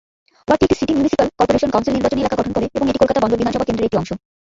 [0.45, 3.65] ওয়ার্ডটি একটি city municipal corporation council নির্বাচনী এলাকা গঠন করে এবং এটি কলকাতা বন্দর বিধানসভা
[3.67, 4.11] কেন্দ্রর একটি অংশ।